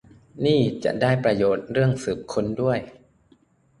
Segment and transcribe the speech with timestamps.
[0.45, 2.79] นี่จะได้ประโยชน์เรื่องสืบค้นด้วย